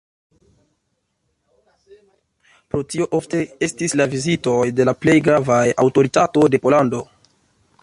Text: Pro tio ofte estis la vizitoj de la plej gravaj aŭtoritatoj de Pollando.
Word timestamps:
Pro 2.71 2.81
tio 2.93 3.09
ofte 3.19 3.43
estis 3.69 3.95
la 4.03 4.09
vizitoj 4.15 4.57
de 4.81 4.89
la 4.91 4.97
plej 5.03 5.17
gravaj 5.29 5.61
aŭtoritatoj 5.85 6.49
de 6.57 6.65
Pollando. 6.65 7.07